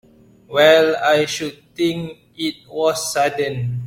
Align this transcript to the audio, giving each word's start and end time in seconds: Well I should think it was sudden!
Well 0.47 0.95
I 0.95 1.25
should 1.25 1.75
think 1.75 2.17
it 2.35 2.67
was 2.67 3.13
sudden! 3.13 3.79